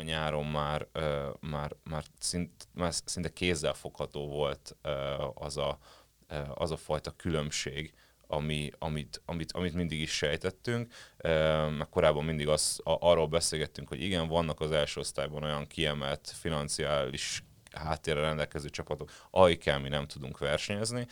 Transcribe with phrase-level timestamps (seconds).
[0.00, 0.86] tavaly nyáron már,
[1.40, 4.76] már, már, szint, már szinte kézzelfogható volt
[5.34, 5.78] az a,
[6.54, 7.94] az a fajta különbség,
[8.26, 10.92] ami, amit, amit, amit mindig is sejtettünk,
[11.78, 17.44] meg korábban mindig az, arról beszélgettünk, hogy igen, vannak az első osztályban olyan kiemelt financiális
[17.72, 21.06] háttérre rendelkező csapatok, amikkel mi nem tudunk versenyezni,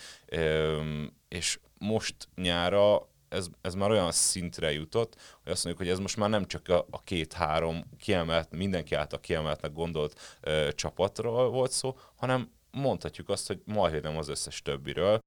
[1.28, 6.16] és most nyára ez, ez már olyan szintre jutott, hogy azt mondjuk, hogy ez most
[6.16, 11.98] már nem csak a, a két-három kiemelt, mindenki által kiemeltnek gondolt ö, csapatról volt szó,
[12.16, 15.18] hanem mondhatjuk azt, hogy majdnem az összes többiről.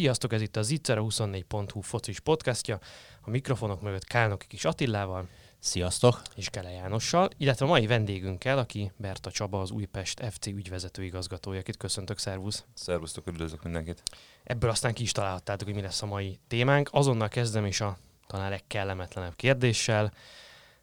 [0.00, 2.78] Sziasztok, ez itt a Zicera24.hu focis podcastja.
[3.20, 5.28] A mikrofonok mögött Kálnoki kis Attillával.
[5.58, 6.22] Sziasztok!
[6.36, 11.58] És Kele Jánossal, illetve a mai vendégünkkel, aki Berta Csaba, az Újpest FC ügyvezető igazgatója.
[11.58, 12.64] Akit köszöntök, szervusz!
[12.74, 14.02] Szervusztok, üdvözlök mindenkit!
[14.44, 16.88] Ebből aztán ki is találhattátok, hogy mi lesz a mai témánk.
[16.92, 20.12] Azonnal kezdem is a talán legkellemetlenebb kérdéssel.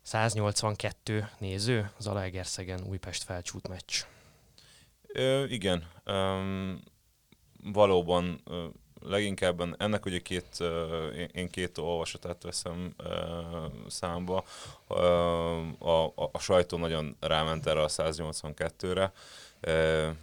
[0.01, 4.03] 182 néző, az Alaegerszegen Újpest felcsút meccs.
[5.07, 6.81] Ö, igen, um,
[7.63, 8.41] valóban
[9.07, 10.63] leginkább ennek ugye két,
[11.31, 12.95] én két olvasatát veszem
[13.87, 14.43] számba.
[14.87, 14.93] A,
[15.89, 19.11] a, a sajtó nagyon ráment erre a 182-re,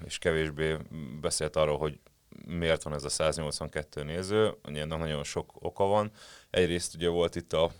[0.05, 0.77] és kevésbé
[1.21, 1.99] beszélt arról, hogy
[2.47, 6.11] miért van ez a 182 néző, ennek nagyon sok oka van.
[6.51, 7.71] Egyrészt ugye volt itt a,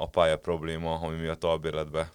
[0.00, 2.12] a pálya probléma, ami miatt albérletbe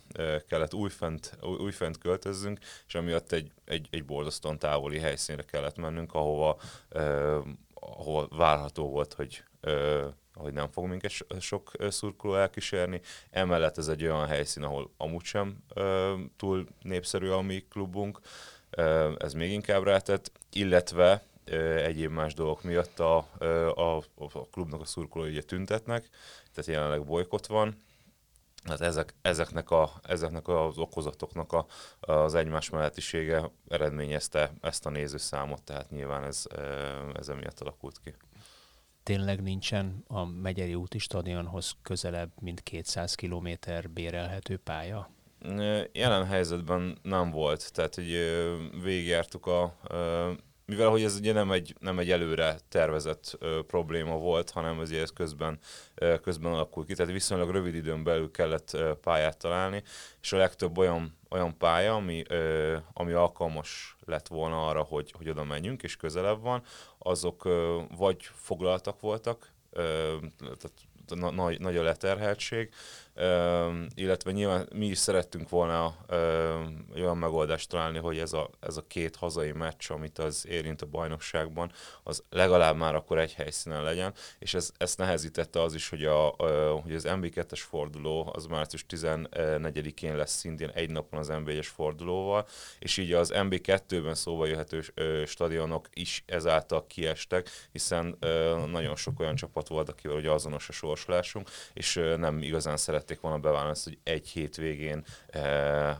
[0.47, 6.57] kellett újfent, újfent költözzünk, és amiatt egy, egy, egy borzasztóan távoli helyszínre kellett mennünk, ahova
[7.81, 9.43] ahol várható volt, hogy
[10.33, 13.01] hogy nem fog minket sok szurkoló elkísérni.
[13.29, 15.63] Emellett ez egy olyan helyszín, ahol amúgy sem
[16.37, 18.19] túl népszerű a mi klubunk,
[19.17, 21.23] ez még inkább rátett, illetve
[21.75, 23.17] egyéb más dolgok miatt a,
[23.75, 26.09] a, a klubnak a szurkolói ugye tüntetnek,
[26.53, 27.75] tehát jelenleg bolykott van,
[28.63, 31.65] Hát ezek, ezeknek, a, ezeknek az okozatoknak a,
[31.99, 36.45] az egymás mellettisége eredményezte ezt a nézőszámot, tehát nyilván ez,
[37.13, 38.15] ez emiatt alakult ki.
[39.03, 43.49] Tényleg nincsen a Megyeri úti stadionhoz közelebb, mint 200 km
[43.93, 45.09] bérelhető pálya?
[45.91, 48.11] Jelen helyzetben nem volt, tehát hogy
[48.83, 49.77] végigjártuk a
[50.71, 55.01] mivel hogy ez ugye nem egy, nem egy előre tervezett ö, probléma volt, hanem azért
[55.01, 55.59] ez közben,
[55.95, 59.83] ö, közben alakult ki, tehát viszonylag rövid időn belül kellett ö, pályát találni,
[60.21, 65.29] és a legtöbb olyan, olyan pálya, ami, ö, ami alkalmas lett volna arra, hogy, hogy
[65.29, 66.63] oda menjünk, és közelebb van,
[66.97, 72.73] azok ö, vagy foglaltak voltak, ö, tehát nagy, nagy a leterheltség,
[73.95, 75.95] illetve nyilván mi is szerettünk volna
[76.95, 80.85] olyan megoldást találni, hogy ez a, ez a két hazai meccs, amit az érint a
[80.85, 81.71] bajnokságban,
[82.03, 86.35] az legalább már akkor egy helyszínen legyen, és ez, ezt nehezítette az is, hogy, a,
[86.83, 92.47] hogy az MB2-es forduló az március 14-én lesz szintén egy napon az MB1-es fordulóval,
[92.79, 94.83] és így az MB2-ben szóba jöhető
[95.25, 98.17] stadionok is ezáltal kiestek, hiszen
[98.67, 103.21] nagyon sok olyan csapat volt, akivel ugye azonos a sorsolásunk, és nem igazán szeret szerették
[103.21, 105.95] volna beválni azt, hogy egy hétvégén, eh,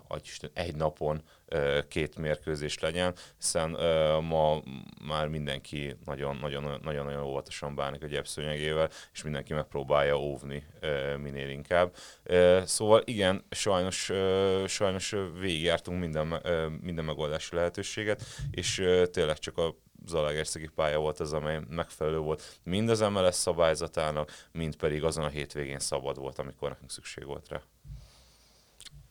[0.54, 4.62] egy napon eh, két mérkőzés legyen, hiszen eh, ma
[5.08, 11.96] már mindenki nagyon-nagyon óvatosan bánik a gyepszőnyegével, és mindenki megpróbálja óvni eh, minél inkább.
[12.24, 19.38] Eh, szóval igen, sajnos, eh, sajnos végigjártunk minden, eh, minden megoldási lehetőséget, és eh, tényleg
[19.38, 19.76] csak a
[20.06, 25.30] Zalaegerszegi pálya volt az, amely megfelelő volt mind az MLS szabályzatának, mind pedig azon a
[25.30, 27.62] hétvégén szabad volt, amikor nekünk szükség volt rá.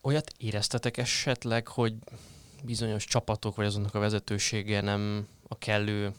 [0.01, 1.93] Olyat éreztetek esetleg, hogy
[2.63, 6.11] bizonyos csapatok, vagy azonnak a vezetősége nem a kellő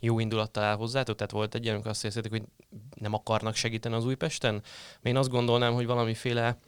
[0.00, 1.16] jó indulattal áll hozzátok?
[1.16, 2.42] Tehát volt egy ilyen, amikor azt éreztetek, hogy
[2.94, 4.62] nem akarnak segíteni az Újpesten?
[5.02, 6.58] Én azt gondolnám, hogy valamiféle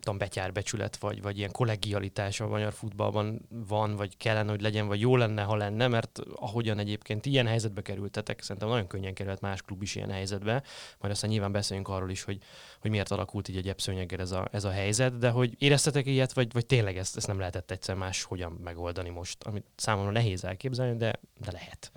[0.00, 5.00] tudom, betyárbecsület, vagy, vagy ilyen kollegialitás a magyar futballban van, vagy kellene, hogy legyen, vagy
[5.00, 9.62] jó lenne, ha lenne, mert ahogyan egyébként ilyen helyzetbe kerültetek, szerintem nagyon könnyen került más
[9.62, 10.62] klub is ilyen helyzetbe,
[10.98, 12.38] majd aztán nyilván beszéljünk arról is, hogy,
[12.80, 16.32] hogy miért alakult így a gyepszőnyeggel ez a, ez a helyzet, de hogy éreztetek ilyet,
[16.32, 20.44] vagy, vagy tényleg ezt, ezt nem lehetett egyszer más hogyan megoldani most, amit számomra nehéz
[20.44, 21.92] elképzelni, de, de lehet.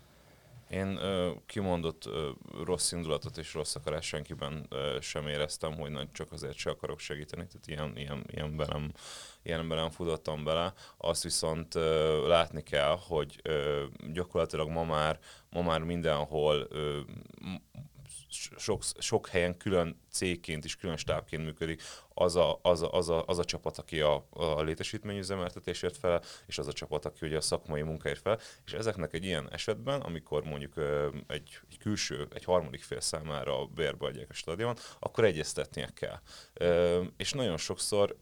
[0.71, 2.29] Én ö, kimondott ö,
[2.63, 6.99] rossz indulatot és rossz akarás senkiben ö, sem éreztem, hogy nagy csak azért se akarok
[6.99, 8.91] segíteni, tehát ilyen, ilyen, ilyenben, nem,
[9.43, 10.73] ilyenben nem futottam bele.
[10.97, 15.19] Azt viszont ö, látni kell, hogy ö, gyakorlatilag ma már,
[15.49, 16.99] ma már mindenhol ö,
[18.57, 21.81] sok, sok helyen külön cégként is, külön stábként működik
[22.13, 26.57] az a, az a, az a, az a csapat, aki a, a létesítményüzemeltetésért fel, és
[26.57, 30.43] az a csapat, aki ugye a szakmai munkáért fel, és ezeknek egy ilyen esetben, amikor
[30.43, 30.73] mondjuk
[31.27, 36.19] egy, egy külső, egy harmadik fél számára bérbe adják a stadion, akkor egyeztetnie kell.
[37.17, 38.17] És nagyon sokszor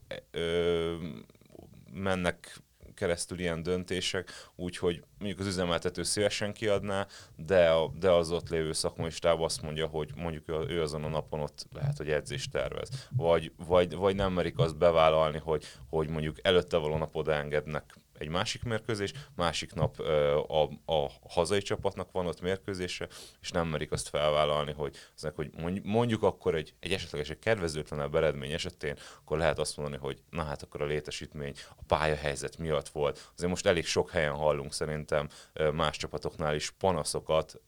[1.93, 2.61] mennek
[2.99, 8.73] keresztül ilyen döntések, úgyhogy mondjuk az üzemeltető szívesen kiadná, de, a, de az ott lévő
[8.73, 13.07] szakmai stáb azt mondja, hogy mondjuk ő azon a napon ott lehet, hogy edzést tervez.
[13.11, 18.29] Vagy, vagy, vagy nem merik azt bevállalni, hogy, hogy mondjuk előtte való nap odaengednek egy
[18.29, 23.07] másik mérkőzés, másik nap a, a hazai csapatnak van ott mérkőzése,
[23.41, 25.51] és nem merik azt felvállalni, hogy, aznak, hogy
[25.83, 30.43] mondjuk akkor egy, egy esetleges egy kedvezőtlenebb eredmény esetén, akkor lehet azt mondani, hogy na
[30.43, 33.31] hát akkor a létesítmény a pályahelyzet miatt volt.
[33.35, 35.29] Azért most elég sok helyen hallunk szerintem
[35.73, 37.61] más csapatoknál is panaszokat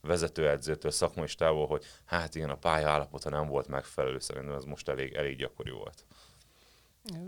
[0.00, 4.88] vezetőedzőtől, szakmai távol, hogy hát igen, a pálya állapota nem volt megfelelő, szerintem ez most
[4.88, 6.04] elég, elég gyakori volt.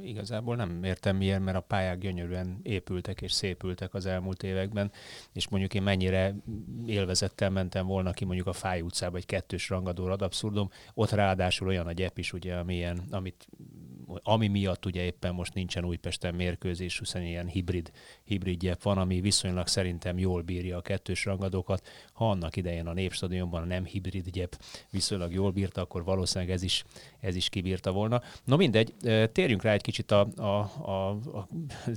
[0.03, 4.93] Igazából nem értem miért, mert a pályák gyönyörűen épültek és szépültek az elmúlt években,
[5.33, 6.35] és mondjuk én mennyire
[6.87, 11.69] élvezettel mentem volna ki mondjuk a Fáj utcába egy kettős rangadó ad abszurdum, ott ráadásul
[11.69, 13.49] olyan a gyep is, ugye, amilyen, amit,
[14.23, 17.91] ami miatt ugye éppen most nincsen Újpesten mérkőzés, hiszen ilyen hibrid,
[18.25, 21.87] hibrid gyep van, ami viszonylag szerintem jól bírja a kettős rangadókat.
[22.13, 26.63] Ha annak idején a Népstadionban a nem hibrid gyep viszonylag jól bírta, akkor valószínűleg ez
[26.63, 26.85] is,
[27.21, 28.23] ez is kibírta volna.
[28.45, 28.95] No mindegy,
[29.33, 31.49] térjünk rá egy kicsit a, a, a, a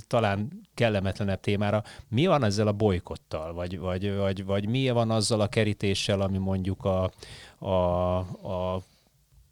[0.06, 1.82] talán kellemetlenebb témára.
[2.08, 6.38] Mi van ezzel a bolykottal, vagy, vagy, vagy, vagy mi van azzal a kerítéssel, ami
[6.38, 7.10] mondjuk a,
[7.58, 8.16] a,
[8.48, 8.82] a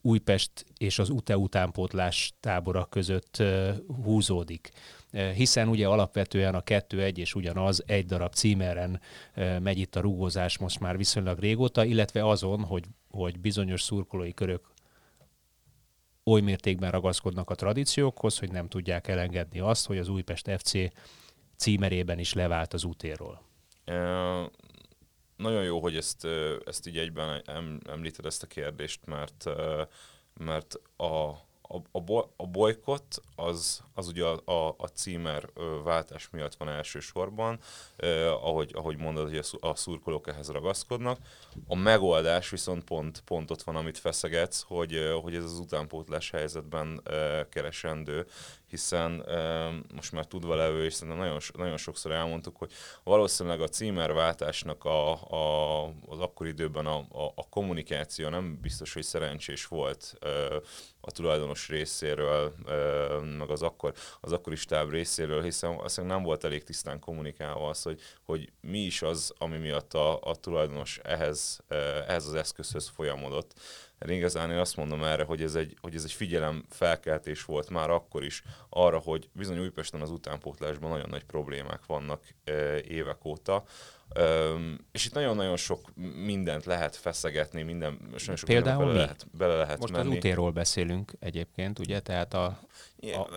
[0.00, 3.42] Újpest és az UTE utánpótlás tábora között
[4.04, 4.70] húzódik.
[5.34, 9.00] Hiszen ugye alapvetően a kettő egy és ugyanaz, egy darab címeren
[9.34, 14.76] megy itt a rúgózás most már viszonylag régóta, illetve azon, hogy, hogy bizonyos szurkolói körök
[16.24, 20.72] oly mértékben ragaszkodnak a tradíciókhoz, hogy nem tudják elengedni azt, hogy az Újpest FC
[21.56, 23.42] címerében is levált az útéról.
[25.38, 26.26] Nagyon jó, hogy ezt,
[26.64, 27.42] ezt így egyben
[27.86, 29.44] említed ezt a kérdést, mert,
[30.34, 31.30] mert a,
[31.68, 35.48] a, a, a bolykott az, az ugye a, a, a címer
[35.84, 37.58] váltás miatt van elsősorban,
[37.96, 41.18] eh, ahogy, ahogy mondod, hogy a, a szurkolók ehhez ragaszkodnak.
[41.66, 47.00] A megoldás viszont pont, pont ott van, amit feszegetsz, hogy, hogy ez az utánpótlás helyzetben
[47.04, 48.26] eh, keresendő,
[48.68, 49.24] hiszen
[49.94, 52.72] most már tudva levő, és szerintem nagyon, nagyon sokszor elmondtuk, hogy
[53.04, 59.02] valószínűleg a címerváltásnak a, a, az akkori időben a, a, a kommunikáció nem biztos, hogy
[59.02, 60.18] szerencsés volt
[61.00, 62.54] a tulajdonos részéről,
[63.38, 67.82] meg az, akkor, az akkori stáb részéről, hiszen azt nem volt elég tisztán kommunikálva az,
[67.82, 71.60] hogy, hogy mi is az, ami miatt a, a tulajdonos ehhez,
[72.06, 73.52] ehhez az eszközhöz folyamodott
[74.06, 77.70] én igazán én azt mondom erre, hogy ez egy, hogy ez egy figyelem felkeltés volt
[77.70, 82.22] már akkor is arra, hogy bizony Újpesten az utánpótlásban nagyon nagy problémák vannak
[82.88, 83.64] évek óta,
[84.16, 85.92] Um, és itt nagyon-nagyon sok
[86.24, 90.08] mindent lehet feszegetni, minden, nagyon sok Például bele lehet, bele lehet Most menni.
[90.10, 92.58] az útéról beszélünk egyébként, ugye, tehát a, a,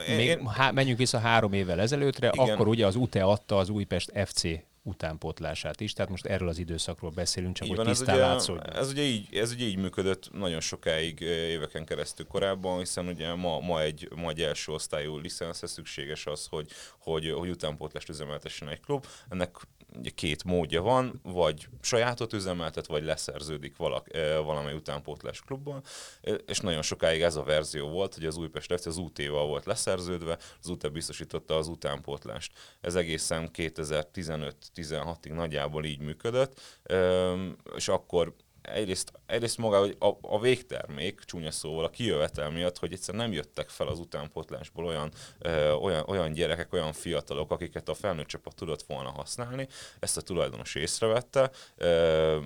[0.08, 2.50] én, még, én, há, menjünk vissza három évvel ezelőttre, igen.
[2.50, 4.44] akkor ugye az UTE adta az Újpest FC
[4.84, 8.90] utánpótlását is, tehát most erről az időszakról beszélünk, csak így hogy tisztán ez ugye, ez
[8.90, 13.82] ugye, így, ez ugye így működött nagyon sokáig éveken keresztül korábban, hiszen ugye ma, ma,
[13.82, 19.06] egy, ma egy első osztályú licenszhez szükséges az, hogy, hogy, hogy utánpótlást üzemeltessen egy klub.
[19.30, 19.56] Ennek
[19.98, 24.08] ugye két módja van, vagy sajátot üzemeltet, vagy leszerződik valak,
[24.44, 25.84] valamely utánpótlás klubban,
[26.46, 30.38] és nagyon sokáig ez a verzió volt, hogy az Újpest FC az UT-val volt leszerződve,
[30.62, 32.54] az UT biztosította az utánpótlást.
[32.82, 36.60] Ez egészen 2015-16-ig nagyjából így működött,
[37.76, 42.94] és akkor egyrészt, egyrészt maga hogy a, a végtermék, csúnya szóval, a kijövetel miatt, hogy
[42.94, 47.94] egyszer nem jöttek fel az utánpótlásból olyan, ö, olyan, olyan gyerekek, olyan fiatalok, akiket a
[47.94, 49.68] felnőtt csapat tudott volna használni.
[50.00, 52.38] Ezt a tulajdonos észrevette, ö,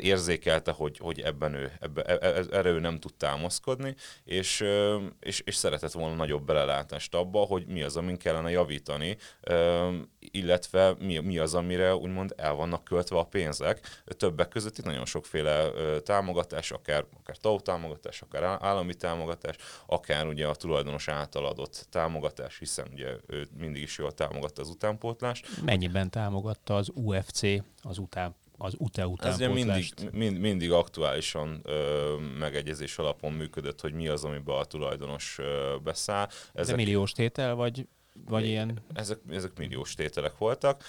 [0.00, 3.94] érzékelte, hogy, hogy ebben ő, ebbe, e, e, erre ő nem tud támaszkodni,
[4.24, 9.16] és, ö, és, és szeretett volna nagyobb belelátást abba, hogy mi az, amin kellene javítani,
[9.40, 14.02] ö, illetve mi, mi az, amire úgymond el vannak költve a pénzek.
[14.04, 15.53] Többek között itt nagyon sokféle
[16.02, 19.56] támogatás, akár, akár TAO támogatás, akár állami támogatás,
[19.86, 24.68] akár ugye a tulajdonos által adott támogatás, hiszen ugye ő mindig is jól támogatta az
[24.68, 25.62] utánpótlást.
[25.64, 27.42] Mennyiben támogatta az UFC
[27.82, 33.92] az után az UTE Ez ugye mindig, mind, mindig aktuálisan ö, megegyezés alapon működött, hogy
[33.92, 36.28] mi az, amiben a tulajdonos ö, beszáll.
[36.52, 36.76] Ezek...
[36.76, 37.86] De milliós tétel, vagy
[38.26, 38.82] vagy ilyen...
[38.94, 40.84] Ezek, ezek milliós tételek voltak,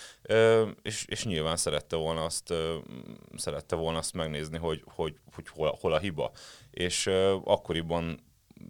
[0.81, 2.53] és, és nyilván szerette volna azt,
[3.35, 6.31] szerette volna azt megnézni, hogy, hogy, hogy hol, hol a hiba.
[6.71, 7.07] És
[7.43, 8.19] akkoriban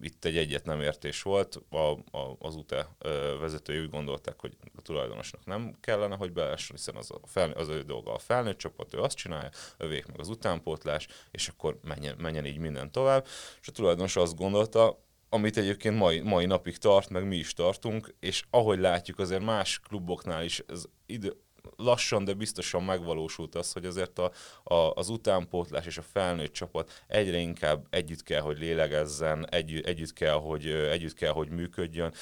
[0.02, 1.78] itt egy egyet nem értés volt, a,
[2.18, 2.96] a, az UTE
[3.40, 7.68] vezetői úgy gondolták, hogy a tulajdonosnak nem kellene, hogy beessen, hiszen az, a fel, az
[7.68, 12.16] ő dolga a felnőtt csapat, ő azt csinálja, övék meg az utánpótlás, és akkor menjen,
[12.18, 13.26] menjen így minden tovább.
[13.62, 18.16] És a tulajdonos azt gondolta, amit egyébként mai, mai napig tart, meg mi is tartunk,
[18.20, 21.36] és ahogy látjuk, azért más kluboknál is ez idő,
[21.76, 24.32] lassan, de biztosan megvalósult az, hogy azért a,
[24.64, 30.14] a, az utánpótlás és a felnőtt csapat egyre inkább együtt kell, hogy lélegezzen, együtt, együtt,
[30.14, 32.14] kell, hogy, együtt kell, hogy működjön,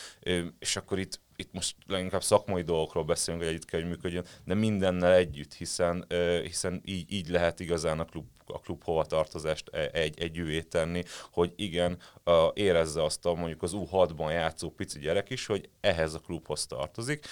[0.60, 4.54] és akkor itt itt most leginkább szakmai dolgokról beszélünk, hogy együtt kell, hogy működjön, de
[4.54, 6.06] mindennel együtt, hiszen,
[6.44, 11.54] hiszen így, így lehet igazán a klub, a klub hovatartozást e, egy, együvé tenni, hogy
[11.56, 11.98] igen,
[12.54, 17.26] érezze azt a mondjuk az U6-ban játszó pici gyerek is, hogy ehhez a klubhoz tartozik,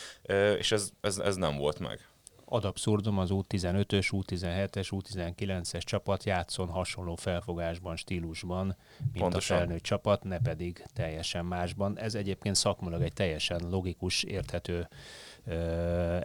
[0.58, 2.11] és ez, ez, ez nem volt meg
[2.54, 9.58] ad abszurdum az U15-ös, U17-es, U19-es csapat játszon hasonló felfogásban, stílusban, mint Pontosan.
[9.58, 12.00] a felnőtt csapat, ne pedig teljesen másban.
[12.00, 14.88] Ez egyébként szakmulag egy teljesen logikus, érthető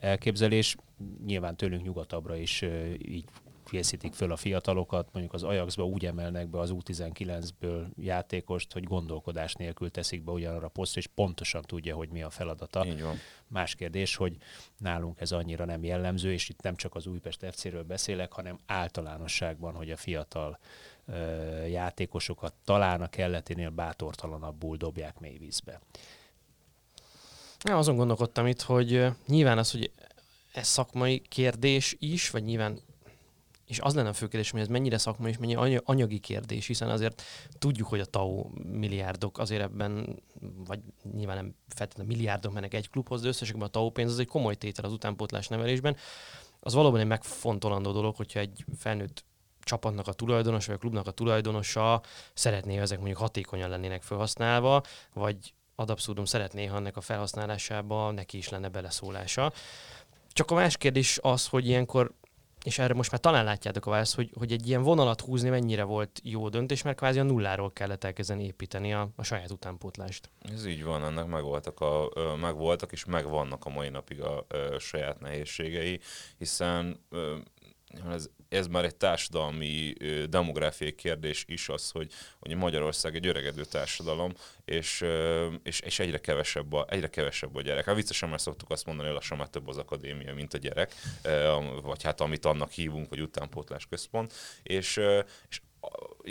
[0.01, 0.77] elképzelés.
[1.27, 2.65] Nyilván tőlünk nyugatabbra is
[2.99, 3.25] így
[3.71, 9.55] készítik föl a fiatalokat, mondjuk az Ajaxba úgy emelnek be az U19-ből játékost, hogy gondolkodás
[9.55, 12.87] nélkül teszik be ugyanarra a posztra, és pontosan tudja, hogy mi a feladata.
[12.87, 13.17] Így van.
[13.47, 14.37] Más kérdés, hogy
[14.79, 19.75] nálunk ez annyira nem jellemző, és itt nem csak az Újpest FC-ről beszélek, hanem általánosságban,
[19.75, 20.59] hogy a fiatal
[21.07, 21.15] ö,
[21.65, 25.81] játékosokat talán a kelleténél bátortalanabbul dobják mély vízbe.
[27.65, 29.91] Ja, azon gondolkodtam itt, hogy nyilván az, hogy
[30.53, 32.79] ez szakmai kérdés is, vagy nyilván
[33.67, 36.91] és az lenne a fő kérdés, hogy ez mennyire szakmai és mennyi anyagi kérdés, hiszen
[36.91, 37.23] azért
[37.59, 40.23] tudjuk, hogy a TAO milliárdok azért ebben,
[40.67, 40.81] vagy
[41.13, 44.55] nyilván nem feltétlenül milliárdok mennek egy klubhoz, de összességben a TAO pénz az egy komoly
[44.55, 45.97] tétel az utánpótlás nevelésben.
[46.61, 49.25] Az valóban egy megfontolandó dolog, hogyha egy felnőtt
[49.61, 52.03] csapatnak a tulajdonosa, vagy a klubnak a tulajdonosa
[52.35, 54.83] szeretné, hogy ezek mondjuk hatékonyan lennének felhasználva,
[55.13, 59.53] vagy ad abszurdum szeretné, ha ennek a felhasználásába neki is lenne beleszólása.
[60.33, 62.15] Csak a más kérdés az, hogy ilyenkor
[62.67, 65.83] és erre most már talán látjátok a választ, hogy, hogy egy ilyen vonalat húzni mennyire
[65.83, 70.31] volt jó döntés, mert kvázi a nulláról kellett elkezdeni építeni a, a saját utánpótlást.
[70.53, 75.21] Ez így van, ennek megvoltak, a, megvoltak és megvannak a mai napig a, a saját
[75.21, 76.01] nehézségei,
[76.39, 77.01] hiszen
[78.11, 79.93] ez, ez már egy társadalmi
[80.29, 84.33] demográfiai kérdés is az, hogy, hogy Magyarország egy öregedő társadalom,
[84.65, 85.05] és,
[85.63, 87.85] és, és egyre, kevesebb a, egyre kevesebb a gyerek.
[87.85, 90.95] Hát viccesen már szoktuk azt mondani, hogy lassan már több az akadémia, mint a gyerek,
[91.83, 95.01] vagy hát amit annak hívunk, hogy utánpótlás központ, és,
[95.49, 95.61] és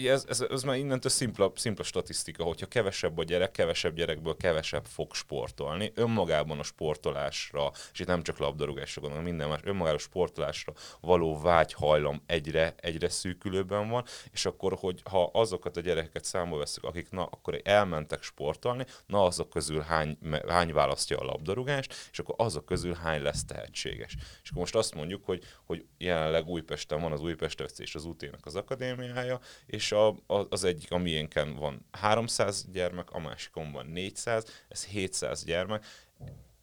[0.04, 4.86] ez, ez, ez már innentől szimpla, szimpla statisztika, hogyha kevesebb a gyerek, kevesebb gyerekből kevesebb
[4.86, 5.92] fog sportolni.
[5.96, 11.40] Önmagában a sportolásra, és itt nem csak labdarúgásra gondolom, minden más, önmagában a sportolásra való
[11.40, 17.10] vágyhajlam egyre, egyre szűkülőben van, és akkor, hogy ha azokat a gyerekeket számba veszük, akik
[17.10, 22.66] na, akkor elmentek sportolni, na azok közül hány, hány választja a labdarúgást, és akkor azok
[22.66, 24.16] közül hány lesz tehetséges.
[24.44, 28.06] És akkor most azt mondjuk, hogy, hogy jelenleg Újpesten van az Újpest FC és az
[28.06, 33.72] UT-nek az akadémiája, és a, a, az egyik, a miénken van 300 gyermek, a másikon
[33.72, 35.86] van 400, ez 700 gyermek.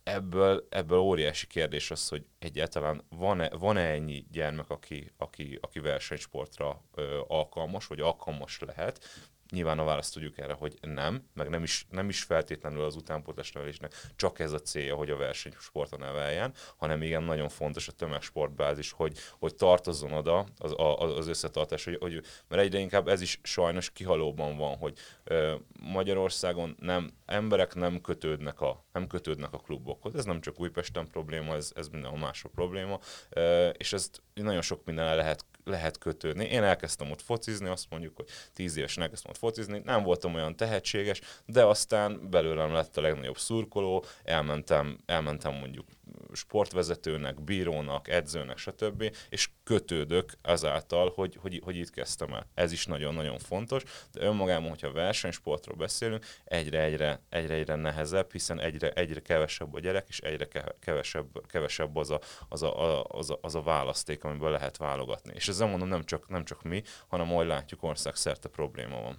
[0.03, 6.83] Ebből, ebből óriási kérdés az, hogy egyáltalán van-e, van-e ennyi gyermek, aki, aki, aki versenysportra
[6.95, 9.05] ö, alkalmas, vagy alkalmas lehet,
[9.53, 13.53] Nyilván a választ tudjuk erre, hogy nem, meg nem is, nem is feltétlenül az utánpótlás
[13.53, 18.93] nevelésnek csak ez a célja, hogy a versenysportra neveljen, hanem igen, nagyon fontos a tömegsportbázis,
[18.93, 20.75] hogy, hogy tartozzon oda az,
[21.17, 26.77] az összetartás, hogy, hogy, mert egyre inkább ez is sajnos kihalóban van, hogy ö, Magyarországon
[26.81, 30.15] nem, emberek nem kötődnek, a, nem kötődnek a klubokhoz.
[30.15, 32.99] Ez nem csak Újpesten probléma, ez, ez minden mások probléma,
[33.31, 36.45] ö, és ezt nagyon sok minden lehet lehet kötődni.
[36.45, 40.57] Én elkezdtem ott focizni, azt mondjuk, hogy tíz évesen elkezdtem ott focizni, nem voltam olyan
[40.57, 45.87] tehetséges, de aztán belőlem lett a legnagyobb szurkoló, elmentem, elmentem mondjuk
[46.33, 49.17] sportvezetőnek, bírónak, edzőnek, stb.
[49.29, 52.47] És kötődök ezáltal, hogy, hogy, hogy itt kezdtem el.
[52.55, 53.83] Ez is nagyon-nagyon fontos,
[54.13, 60.19] de önmagában, hogyha versenysportról beszélünk, egyre-egyre egyre-egyre nehezebb, hiszen egyre, egyre kevesebb a gyerek, és
[60.19, 60.49] egyre
[60.81, 65.33] kevesebb, kevesebb az, a, az, a, az, a, az a választék, amiből lehet válogatni.
[65.35, 69.19] És ezzel mondom, nem csak, nem csak mi, hanem ahogy látjuk, ország szerte probléma van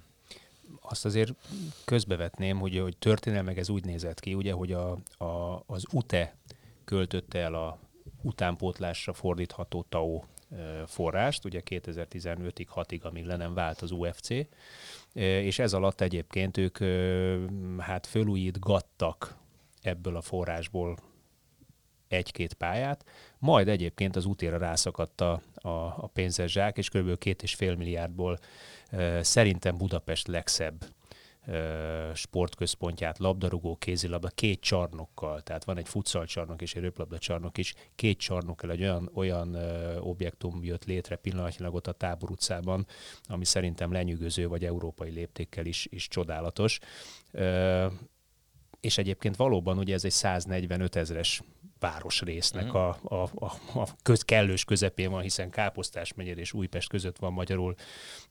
[0.80, 1.32] azt azért
[1.84, 6.36] közbevetném, hogy, hogy történelmeg ez úgy nézett ki, ugye, hogy a, a, az UTE
[6.84, 7.78] költötte el a
[8.22, 10.22] utánpótlásra fordítható TAO
[10.86, 14.28] forrást, ugye 2015-ig, 6-ig, amíg le nem vált az UFC,
[15.12, 16.78] és ez alatt egyébként ők
[17.78, 19.36] hát fölújítgattak
[19.82, 20.96] ebből a forrásból
[22.08, 23.04] egy-két pályát,
[23.38, 27.18] majd egyébként az útéra rászakadt a, a, a pénzes zsák, és kb.
[27.18, 28.38] két és fél milliárdból
[29.20, 30.84] szerintem Budapest legszebb
[32.14, 38.18] sportközpontját, labdarúgó, kézilabda, két csarnokkal, tehát van egy futszalcsarnok és egy röplabda csarnok is, két
[38.18, 39.54] csarnokkal egy olyan, olyan
[40.00, 42.86] objektum jött létre pillanatnyilag ott a Tábor utcában,
[43.26, 46.78] ami szerintem lenyűgöző, vagy európai léptékkel is, is csodálatos.
[48.80, 51.42] És egyébként valóban ugye ez egy 145 ezres
[51.84, 52.74] városrésznek mm.
[52.74, 57.32] a, a, a, a köz, kellős közepén van, hiszen Káposztás megyer és Újpest között van
[57.32, 57.74] magyarul.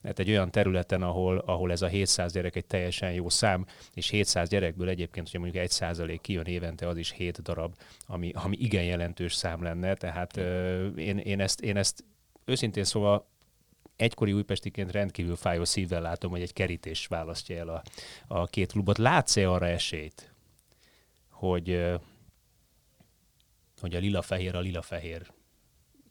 [0.02, 4.08] Hát egy olyan területen, ahol, ahol ez a 700 gyerek egy teljesen jó szám, és
[4.08, 7.74] 700 gyerekből egyébként, hogyha mondjuk 1 százalék kijön évente, az is 7 darab,
[8.06, 9.94] ami, ami igen jelentős szám lenne.
[9.94, 12.04] Tehát euh, én, én, ezt, én ezt
[12.44, 13.26] őszintén szóval
[13.96, 17.82] egykori újpestiként rendkívül fájó szívvel látom, hogy egy kerítés választja el a,
[18.26, 18.98] a két klubot.
[18.98, 20.32] Látsz-e arra esélyt,
[21.30, 21.94] hogy,
[23.84, 25.32] hogy a lila-fehér a lila-fehér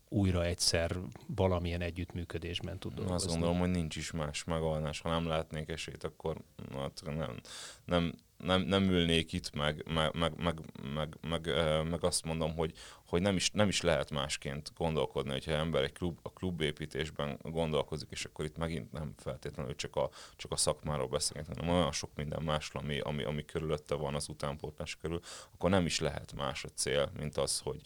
[0.09, 3.15] újra egyszer valamilyen együttműködésben tud dolgozni.
[3.15, 4.99] Azt gondolom, hogy nincs is más megoldás.
[5.01, 6.37] Ha nem látnék esélyt, akkor
[6.73, 7.39] hát nem,
[7.85, 8.13] nem,
[8.43, 10.59] nem, nem ülnék itt, meg, meg, meg, meg,
[10.93, 11.49] meg, meg,
[11.89, 12.73] meg azt mondom, hogy,
[13.05, 18.07] hogy nem, is, nem is lehet másként gondolkodni, hogyha ember egy klub, a klubépítésben gondolkozik,
[18.11, 22.09] és akkor itt megint nem feltétlenül csak a, csak a szakmáról beszélünk, hanem olyan sok
[22.15, 25.19] minden másról, ami, ami, ami körülötte van az utánpótlás körül,
[25.53, 27.81] akkor nem is lehet más a cél, mint az, hogy,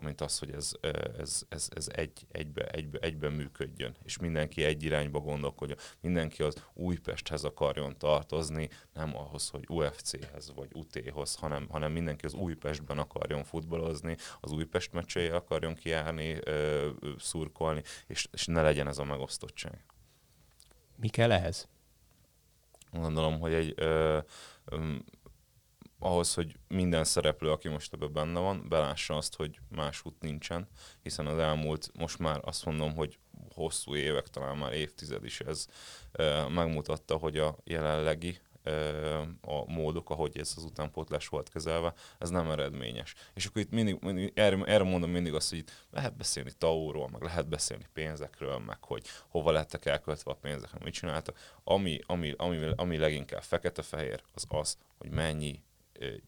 [0.00, 0.72] mint az, hogy ez,
[1.18, 6.64] ez, ez, ez egy, egybe, egybe, egybe működjön, és mindenki egy irányba gondolkodjon, mindenki az
[6.74, 13.44] Újpesthez akarjon tartozni, nem ahhoz, hogy UFC-hez vagy UT-hoz, hanem, hanem mindenki az Újpestben akarjon
[13.44, 19.84] futballozni, az Újpest meccsei akarjon kiállni, ö, szurkolni, és, és ne legyen ez a megosztottság.
[20.96, 21.68] Mi kell ehhez?
[22.92, 24.18] Gondolom, hogy egy ö,
[24.64, 24.94] ö,
[25.98, 30.68] ahhoz, hogy minden szereplő, aki most ebben benne van, belássa azt, hogy más út nincsen,
[31.02, 33.18] hiszen az elmúlt, most már azt mondom, hogy
[33.54, 35.66] hosszú évek, talán már évtized is ez
[36.48, 38.38] megmutatta, hogy a jelenlegi
[39.40, 43.14] a módok, ahogy ez az utánpótlás volt kezelve, ez nem eredményes.
[43.34, 47.08] És akkor itt mindig, mindig erre, erre mondom mindig azt, hogy itt lehet beszélni tauról,
[47.08, 51.38] meg lehet beszélni pénzekről, meg hogy hova lettek elköltve a pénzek, mit csináltak.
[51.64, 55.62] Ami, ami, ami, ami leginkább fekete-fehér, az az, hogy mennyi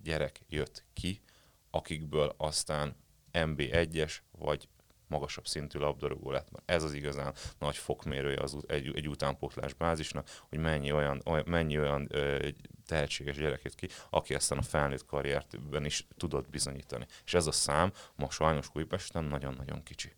[0.03, 1.22] gyerek jött ki,
[1.70, 2.96] akikből aztán
[3.33, 4.68] MB1-es vagy
[5.09, 6.49] magasabb szintű labdarúgó lett.
[6.64, 11.79] Ez az igazán nagy fokmérője az, egy, egy utánpótlás bázisnak, hogy mennyi olyan, olyan, mennyi
[11.79, 12.49] olyan ö,
[12.87, 17.07] tehetséges gyereket ki, aki aztán a felnőtt karriertben is tudott bizonyítani.
[17.25, 20.12] És ez a szám ma sajnos Újpesten nagyon-nagyon kicsi.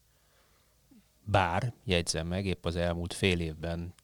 [1.24, 3.94] Bár, jegyzem meg, épp az elmúlt fél évben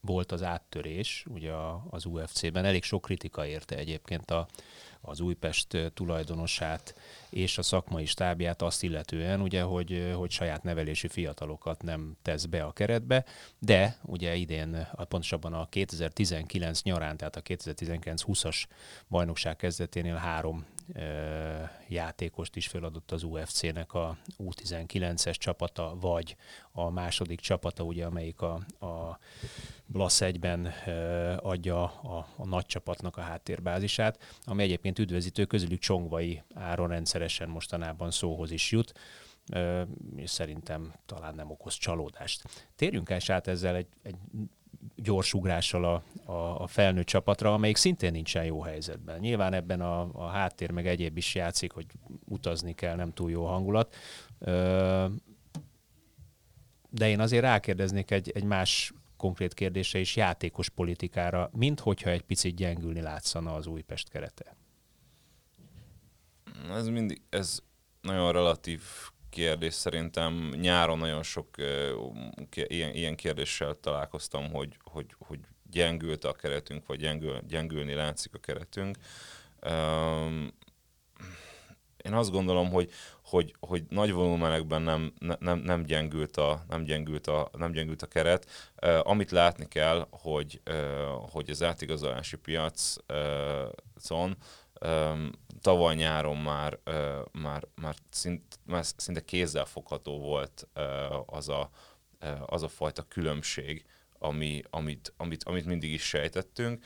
[0.00, 1.52] volt az áttörés ugye
[1.90, 2.64] az UFC-ben.
[2.64, 4.48] Elég sok kritika érte egyébként a,
[5.04, 6.94] az Újpest tulajdonosát
[7.30, 12.62] és a szakmai stábját azt illetően, ugye, hogy, hogy saját nevelési fiatalokat nem tesz be
[12.62, 13.24] a keretbe,
[13.58, 18.64] de ugye idén, pontosabban a 2019 nyarán, tehát a 2019-20-as
[19.08, 20.66] bajnokság kezdeténél három
[21.88, 26.36] játékost is feladott az UFC-nek a U19-es csapata, vagy
[26.72, 28.54] a második csapata, ugye, amelyik a,
[28.86, 29.18] a
[29.86, 30.66] Blasz egyben
[31.36, 38.10] adja a, a nagy csapatnak a háttérbázisát, ami egyébként üdvözítő, közülük Csongvai Áron rendszeresen mostanában
[38.10, 38.92] szóhoz is jut,
[40.16, 42.42] és szerintem talán nem okoz csalódást.
[42.76, 44.16] Térjünk el át ezzel egy, egy
[44.96, 49.18] gyors ugrással a, a, a felnőtt csapatra, amelyik szintén nincsen jó helyzetben.
[49.18, 51.86] Nyilván ebben a, a háttér meg egyéb is játszik, hogy
[52.24, 53.94] utazni kell, nem túl jó hangulat.
[56.90, 62.22] De én azért rákérdeznék egy, egy más konkrét kérdése is játékos politikára, mint hogyha egy
[62.22, 64.56] picit gyengülni látszana az Újpest kerete.
[66.70, 67.60] Ez mindig, ez
[68.00, 68.82] nagyon relatív
[69.34, 70.52] kérdés szerintem.
[70.60, 75.38] Nyáron nagyon sok uh, ilyen, kérdéssel találkoztam, hogy, hogy, hogy
[75.70, 78.96] gyengült a keretünk, vagy gyengül, gyengülni látszik a keretünk.
[82.04, 82.90] Én azt gondolom, hogy,
[83.22, 88.06] hogy, hogy nagy volumenekben nem, nem, nem, gyengült a, nem, gyengült a, nem gyengült a
[88.06, 88.72] keret.
[88.82, 92.92] Uh, amit látni kell, hogy, uh, hogy az átigazolási piacon
[94.10, 94.36] um,
[95.60, 96.78] tavaly nyáron már,
[97.32, 100.68] már, már, szint, már szinte kézzelfogható volt
[101.26, 101.70] az, a,
[102.46, 103.84] az a fajta különbség,
[104.18, 106.84] ami, amit, amit, amit mindig is sejtettünk,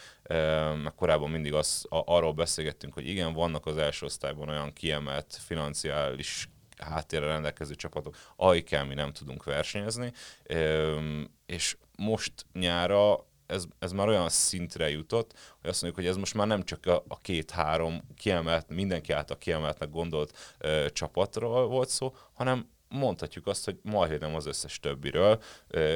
[0.82, 5.38] meg korábban mindig az, a, arról beszélgettünk, hogy igen, vannak az első osztályban olyan kiemelt
[5.44, 10.12] financiális háttérre rendelkező csapatok, amikkel mi nem tudunk versenyezni,
[11.46, 16.34] és most nyára ez, ez már olyan szintre jutott, hogy azt mondjuk, hogy ez most
[16.34, 22.14] már nem csak a, a két-három kiemelt, mindenki által kiemeltnek gondolt ö, csapatról volt szó,
[22.32, 25.42] hanem mondhatjuk azt, hogy majdnem az összes többiről,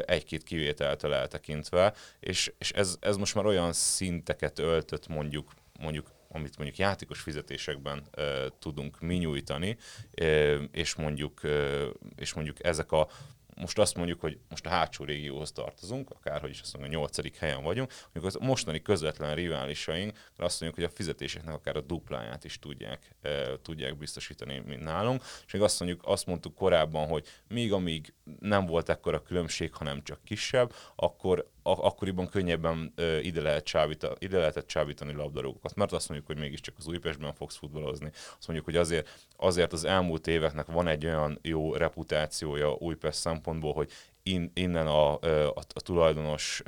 [0.04, 6.56] egy-két kivételtől eltekintve, és, és ez, ez most már olyan szinteket öltött mondjuk, mondjuk amit
[6.56, 8.24] mondjuk játékos fizetésekben uh,
[8.58, 9.76] tudunk mi nyújtani,
[10.20, 11.86] uh, és mondjuk, uh,
[12.16, 13.08] és mondjuk ezek a
[13.56, 17.36] most azt mondjuk, hogy most a hátsó régióhoz tartozunk, akárhogy is azt mondjuk a nyolcadik
[17.36, 22.44] helyen vagyunk, mondjuk az mostani közvetlen riválisaink, azt mondjuk, hogy a fizetéseknek akár a dupláját
[22.44, 25.22] is tudják, e, tudják biztosítani, mint nálunk.
[25.46, 30.02] És még azt mondjuk, azt mondtuk korábban, hogy még amíg nem volt ekkora különbség, hanem
[30.02, 36.30] csak kisebb, akkor akkoriban könnyebben ide, lehet csábítani, ide lehetett csábítani labdarúgókat, mert azt mondjuk,
[36.30, 38.10] hogy mégiscsak az Újpestben fogsz futballozni.
[38.38, 43.72] Azt mondjuk, hogy azért, azért az elmúlt éveknek van egy olyan jó reputációja Újpest szempontból,
[43.72, 43.90] hogy
[44.22, 46.62] in, innen a, a, a tulajdonos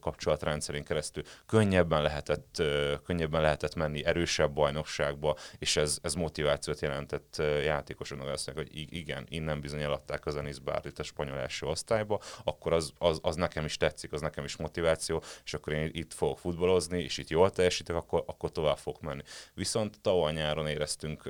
[0.00, 2.62] kapcsolatrendszerén keresztül könnyebben lehetett,
[3.04, 8.28] könnyebben lehetett menni erősebb bajnokságba, és ez, ez motivációt jelentett játékosoknak.
[8.28, 12.72] Azt mondják, hogy igen, innen bizony eladták az Enis Bárlit a spanyol első osztályba, akkor
[12.72, 16.38] az, az, az, nekem is tetszik, az nekem is motiváció, és akkor én itt fogok
[16.38, 19.22] futballozni, és itt jól teljesítek, akkor, akkor tovább fog menni.
[19.54, 21.22] Viszont tavaly nyáron éreztünk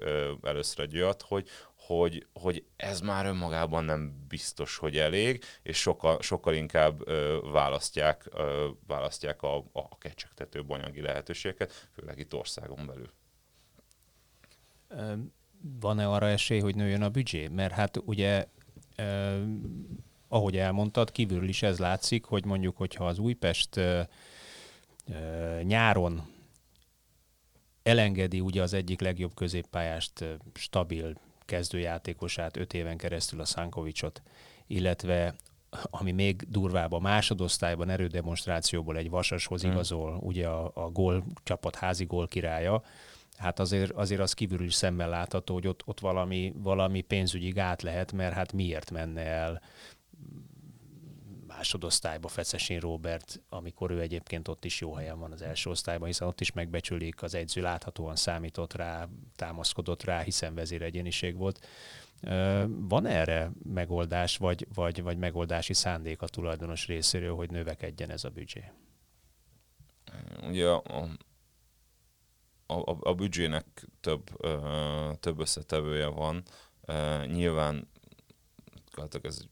[0.43, 1.49] először egy olyat, hogy,
[1.87, 8.27] hogy, hogy ez már önmagában nem biztos, hogy elég, és sokkal, sokkal inkább ö, választják,
[8.31, 13.11] ö, választják a, a kecsegtető anyagi lehetőségeket, főleg itt országon belül.
[15.81, 17.49] Van-e arra esély, hogy nőjön a büdzsé?
[17.49, 18.47] Mert hát ugye
[20.29, 23.81] ahogy elmondtad, kívülről is ez látszik, hogy mondjuk, hogyha az Újpest
[25.63, 26.23] nyáron
[27.83, 34.23] elengedi ugye az egyik legjobb középpályást stabil kezdőjátékosát öt éven keresztül a Szánkovicsot,
[34.67, 35.35] illetve
[35.81, 39.71] ami még durvább, a másodosztályban erődemonstrációból egy vasashoz hmm.
[39.71, 42.83] igazol, ugye a, a gól csapat házi gól királya,
[43.37, 47.83] hát azért, azért az kívülről is szemmel látható, hogy ott, ott valami, valami pénzügyi gát
[47.83, 49.63] lehet, mert hát miért menne el
[51.63, 56.29] másodosztályba Fecesén Robert, amikor ő egyébként ott is jó helyen van az első osztályban, hiszen
[56.29, 61.67] ott is megbecsülik, az egyző láthatóan számított rá, támaszkodott rá, hiszen vezéregyeniség volt.
[62.67, 68.31] Van erre megoldás, vagy, vagy, vagy megoldási szándék a tulajdonos részéről, hogy növekedjen ez a
[68.31, 68.65] büdzsé?
[70.43, 70.83] Ugye a,
[72.67, 74.31] a, a, a büdzsének több,
[75.21, 76.43] több összetevője van.
[77.27, 77.89] Nyilván
[79.23, 79.45] ez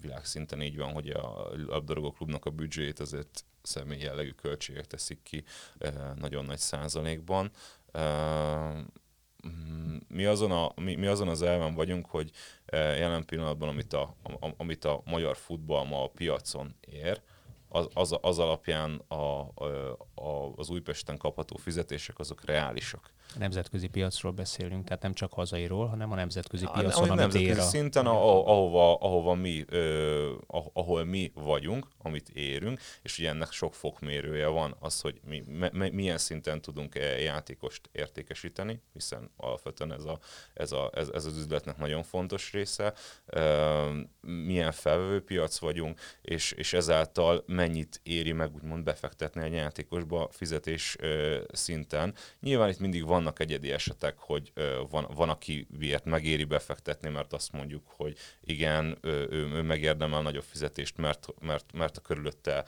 [0.00, 5.44] világszinten így van, hogy a labdarúgó klubnak a büdzséjét azért személy jellegű költségek teszik ki
[6.14, 7.50] nagyon nagy százalékban.
[10.08, 12.30] Mi azon, a, mi, mi azon az elven vagyunk, hogy
[12.72, 14.16] jelen pillanatban, amit a,
[14.56, 17.22] amit a magyar futball ma a piacon ér,
[17.68, 20.13] az, az, az alapján a, a,
[20.56, 23.12] az Újpesten kapható fizetések azok reálisak.
[23.34, 27.58] A nemzetközi piacról beszélünk, tehát nem csak hazairól, hanem a nemzetközi piacon, a nemzetközi ér
[27.58, 27.62] a...
[27.62, 30.32] szinten, a, ahova, ahova mi, ö,
[30.72, 35.90] ahol mi vagyunk, amit érünk, és ugye ennek sok fokmérője van, az, hogy mi, me,
[35.90, 40.18] milyen szinten tudunk -e játékost értékesíteni, hiszen alapvetően ez, a,
[40.54, 42.94] ez, a, ez, ez az üzletnek nagyon fontos része,
[43.26, 49.52] ö, milyen felvevőpiac vagyunk, és, és ezáltal mennyit éri meg úgymond befektetni egy
[50.04, 52.14] játékosba fizetés ö, szinten.
[52.40, 54.52] Nyilván itt mindig van vannak egyedi esetek, hogy
[54.90, 60.42] van, van aki miért megéri befektetni, mert azt mondjuk, hogy igen, ő, ő megérdemel nagyobb
[60.42, 62.64] fizetést, mert, mert, mert a körülötte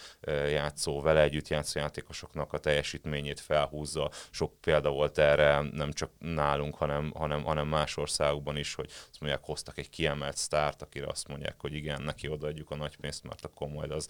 [0.51, 4.11] játszó, vele együtt játszó játékosoknak a teljesítményét felhúzza.
[4.31, 9.21] Sok példa volt erre, nem csak nálunk, hanem, hanem, hanem más országokban is, hogy azt
[9.21, 13.23] mondják, hoztak egy kiemelt sztárt, akire azt mondják, hogy igen, neki odaadjuk a nagy pénzt,
[13.23, 14.09] mert akkor majd az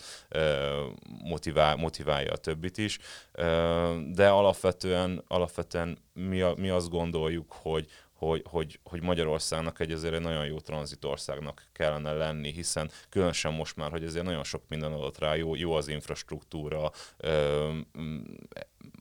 [1.25, 2.99] motivál, motiválja a többit is.
[4.13, 10.21] De alapvetően, alapvetően mi, mi azt gondoljuk, hogy, hogy, hogy, hogy Magyarországnak egy azért egy
[10.21, 15.19] nagyon jó tranzitországnak kellene lenni, hiszen különösen most már, hogy azért nagyon sok minden adott
[15.19, 16.91] rá, jó, jó az infrastruktúra,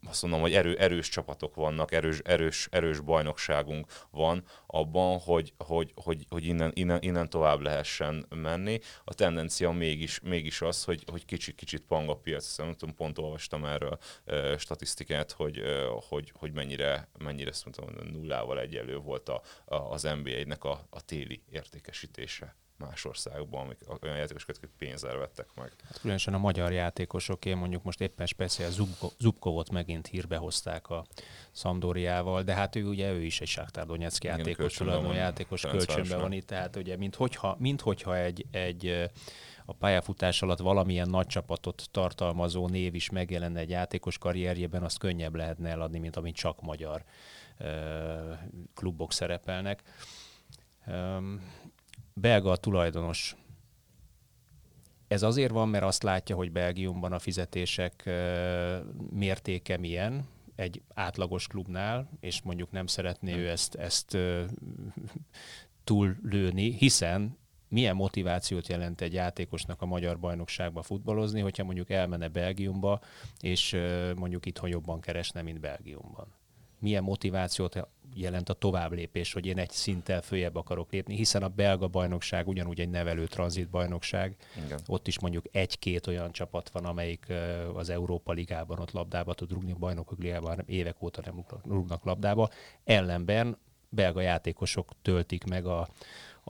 [0.07, 5.91] azt mondom, hogy erő, erős csapatok vannak, erős, erős, erős bajnokságunk van abban, hogy, hogy,
[5.95, 8.79] hogy, hogy innen, innen, innen, tovább lehessen menni.
[9.03, 13.17] A tendencia mégis, mégis az, hogy, hogy kicsit, kicsit pang a piac, nem tudom, pont
[13.17, 19.41] olvastam erről e, statisztikát, hogy, e, hogy, hogy mennyire, mennyire mondtam, nullával egyelő volt a,
[19.65, 25.47] a, az NBA-nek a, a téli értékesítése más országban, amik olyan játékosokat, akik pénzzel vettek
[25.55, 25.71] meg.
[25.83, 30.89] Hát különösen a magyar játékosok, én mondjuk most éppen speciál Zubko, Zubkovot megint hírbe hozták
[30.89, 31.05] a
[31.51, 36.31] Szamdóriával, de hát ő ugye ő is egy Sáktár Donetsk játékos, tulajdonú játékos kölcsönben van
[36.31, 39.09] itt, tehát ugye mint hogyha, mint hogyha egy, egy
[39.65, 45.35] a pályafutás alatt valamilyen nagy csapatot tartalmazó név is megjelenne egy játékos karrierjében, azt könnyebb
[45.35, 47.03] lehetne eladni, mint amit csak magyar
[48.73, 49.81] klubok szerepelnek.
[52.19, 53.35] Belga a tulajdonos.
[55.07, 58.09] Ez azért van, mert azt látja, hogy Belgiumban a fizetések
[59.09, 64.17] mértéke milyen, egy átlagos klubnál, és mondjuk nem szeretné ő ezt, ezt
[65.83, 73.01] túllőni, hiszen milyen motivációt jelent egy játékosnak a magyar bajnokságba futballozni, hogyha mondjuk elmenne Belgiumba,
[73.39, 73.77] és
[74.15, 76.27] mondjuk itthon jobban keresne, mint Belgiumban.
[76.79, 81.87] Milyen motivációt jelent a továbblépés, hogy én egy szinttel följebb akarok lépni, hiszen a belga
[81.87, 84.35] bajnokság ugyanúgy egy nevelő tranzit bajnokság.
[84.65, 84.79] Igen.
[84.87, 87.33] Ott is mondjuk egy-két olyan csapat van, amelyik
[87.73, 92.49] az Európa Ligában ott labdába tud rúgni, a bajnokok ligában évek óta nem rúgnak labdába.
[92.83, 93.57] Ellenben
[93.89, 95.87] belga játékosok töltik meg a,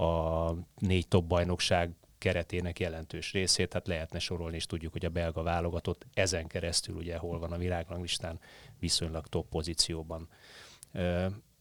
[0.02, 1.92] a négy top bajnokság
[2.26, 7.18] keretének jelentős részét, tehát lehetne sorolni, és tudjuk, hogy a belga válogatott ezen keresztül ugye
[7.18, 8.40] hol van a világranglistán
[8.80, 10.30] viszonylag top pozícióban.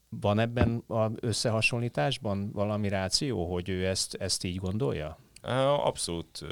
[0.08, 5.18] Van ebben az összehasonlításban valami ráció, hogy ő ezt, ezt így gondolja?
[5.84, 6.44] Abszolút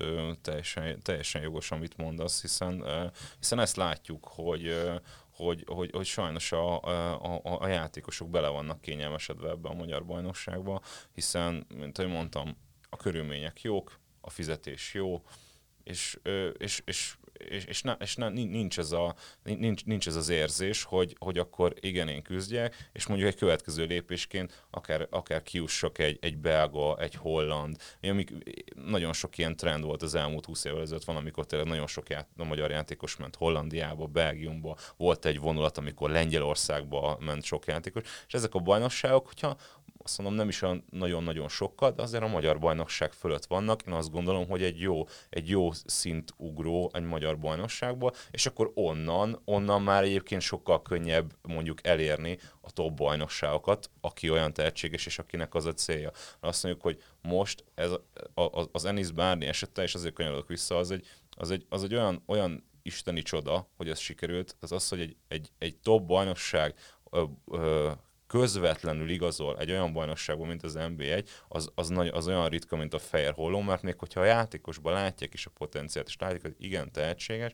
[0.42, 2.84] teljesen, teljesen jogos, amit mondasz, hiszen,
[3.38, 4.74] hiszen ezt látjuk, hogy,
[5.34, 10.80] hogy, hogy, hogy sajnos a, a, a játékosok bele vannak kényelmesedve ebbe a magyar bajnokságba,
[11.14, 12.56] hiszen, mint ahogy mondtam,
[12.90, 15.22] a körülmények jók, a fizetés jó,
[15.84, 16.18] és,
[16.58, 17.16] és, és
[17.48, 21.38] és, és, ne, és ne, nincs, ez a, nincs, nincs ez az érzés, hogy, hogy
[21.38, 26.98] akkor igen, én küzdjek, és mondjuk egy következő lépésként akár, akár kiussak egy, egy belga,
[26.98, 28.32] egy holland, amik,
[28.74, 32.08] nagyon sok ilyen trend volt az elmúlt 20 évvel ezelőtt, van, amikor tényleg nagyon sok
[32.08, 38.02] ját, a magyar játékos ment Hollandiába, Belgiumba, volt egy vonulat, amikor Lengyelországba ment sok játékos,
[38.26, 39.56] és ezek a bajnokságok, hogyha
[40.02, 43.82] azt mondom nem is olyan nagyon-nagyon sokkal, de azért a magyar bajnokság fölött vannak.
[43.86, 49.40] Én azt gondolom, hogy egy jó, egy jó szintugró egy magyar bajnokságból, és akkor onnan,
[49.44, 55.54] onnan már egyébként sokkal könnyebb mondjuk elérni a top bajnokságokat, aki olyan tehetséges, és akinek
[55.54, 56.10] az a célja.
[56.40, 57.90] Azt mondjuk, hogy most ez
[58.34, 61.84] a, a, az Enis Bárni esete, és azért kanyarodok vissza, az egy, az egy, az
[61.84, 66.06] egy olyan, olyan isteni csoda, hogy ez sikerült, az az, hogy egy, egy, egy top
[66.06, 66.74] bajnokság
[67.10, 67.90] ö, ö,
[68.32, 72.94] közvetlenül igazol egy olyan bajnokságban, mint az NB1, az, az, nagy, az olyan ritka, mint
[72.94, 76.54] a fehér holló, mert még hogyha a játékosban látják is a potenciált, és látják, hogy
[76.58, 77.52] igen tehetséges,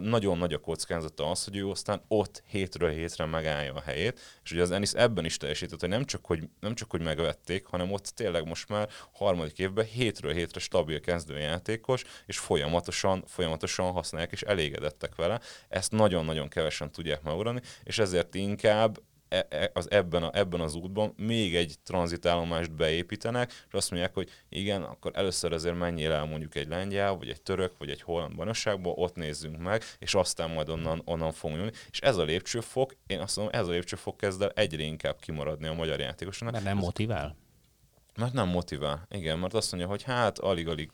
[0.00, 4.52] nagyon nagy a kockázata az, hogy ő aztán ott hétről hétre megállja a helyét, és
[4.52, 7.92] ugye az Ennis ebben is teljesített, hogy nem csak, hogy, nem csak, hogy megvették, hanem
[7.92, 14.42] ott tényleg most már harmadik évben hétről hétre stabil kezdőjátékos, és folyamatosan, folyamatosan használják, és
[14.42, 15.40] elégedettek vele.
[15.68, 19.00] Ezt nagyon-nagyon kevesen tudják megugrani, és ezért inkább
[19.32, 24.14] E, e, az ebben, a, ebben az útban még egy tranzitállomást beépítenek, és azt mondják,
[24.14, 28.02] hogy igen, akkor először azért menjél el mondjuk egy lengyel, vagy egy török, vagy egy
[28.02, 31.72] holland bajnokságba, ott nézzünk meg, és aztán majd onnan, onnan fogunk jönni.
[31.90, 35.66] És ez a lépcsőfok, én azt mondom, ez a lépcsőfok kezd el egyre inkább kimaradni
[35.66, 36.52] a magyar játékosoknak.
[36.52, 37.36] Mert nem motivál?
[38.16, 40.90] Mert nem motivál, igen, mert azt mondja, hogy hát alig-alig,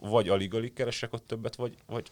[0.00, 2.10] vagy alig-alig keresek ott többet, vagy, vagy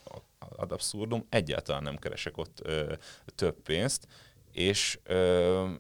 [0.57, 2.93] ad abszurdum, egyáltalán nem keresek ott ö,
[3.35, 4.07] több pénzt,
[4.55, 4.99] és,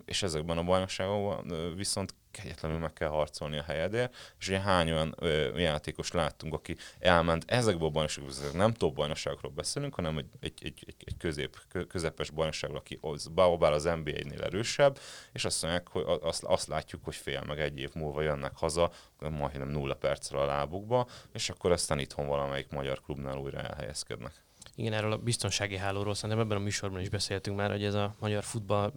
[0.04, 5.14] és ezekben a bajnokságokban viszont kegyetlenül meg kell harcolni a helyedért, és ugye hány olyan
[5.18, 10.58] ö, játékos láttunk, aki elment ezekből a bajnokságokból, nem top bajnokságokról beszélünk, hanem egy, egy,
[10.62, 11.58] egy, egy, egy közép,
[11.88, 13.26] közepes bajnokságról, aki az,
[13.58, 14.98] bár az NBA-nél erősebb,
[15.32, 18.90] és azt mondják, hogy azt, azt látjuk, hogy fél meg egy év múlva jönnek haza,
[19.18, 24.44] majdnem nulla percre a lábukba, és akkor aztán itthon valamelyik magyar klubnál újra elhelyezkednek.
[24.74, 28.16] Igen, erről a biztonsági hálóról szerintem ebben a műsorban is beszéltünk már, hogy ez a
[28.18, 28.92] magyar futball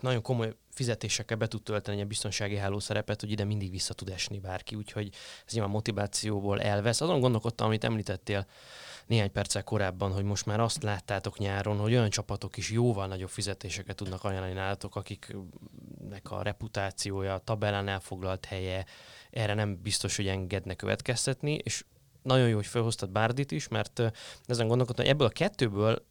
[0.00, 4.08] nagyon komoly fizetésekkel be tud tölteni egy biztonsági háló szerepet, hogy ide mindig vissza tud
[4.08, 5.10] esni bárki, úgyhogy
[5.46, 7.00] ez nyilván motivációból elvesz.
[7.00, 8.46] Azon gondolkodtam, amit említettél
[9.06, 13.28] néhány perccel korábban, hogy most már azt láttátok nyáron, hogy olyan csapatok is jóval nagyobb
[13.28, 18.84] fizetéseket tudnak ajánlani nálatok, akiknek a reputációja, a tabellán elfoglalt helye,
[19.30, 21.84] erre nem biztos, hogy engedne következtetni, és
[22.28, 24.02] nagyon jó, hogy felhoztad Bárdit is, mert
[24.46, 26.02] ezen gondolkodtam, hogy ebből a kettőből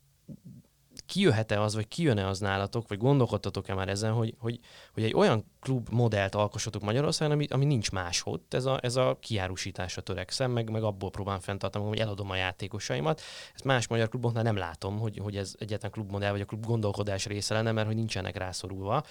[1.07, 4.59] kijöhet-e az, vagy kijön-e az nálatok, vagy gondolkodtatok-e már ezen, hogy, hogy,
[4.93, 8.41] hogy egy olyan klub modellt alkossatok Magyarországon, ami, ami nincs máshol.
[8.49, 13.21] Ez a, ez a kiárusításra törekszem, meg, meg abból próbálom fenntartani, hogy eladom a játékosaimat.
[13.53, 17.25] Ezt más magyar kluboknál nem látom, hogy, hogy ez egyetlen klubmodell, vagy a klub gondolkodás
[17.25, 19.03] része lenne, mert hogy nincsenek rászorulva.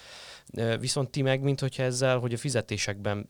[0.79, 3.29] Viszont ti meg, mint hogyha ezzel, hogy a fizetésekben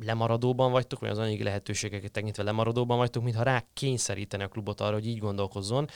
[0.00, 4.92] lemaradóban vagytok, vagy az anyagi lehetőségeket tekintve lemaradóban vagytok, mintha rá kényszeríteni a klubot arra,
[4.92, 5.88] hogy így gondolkozzon,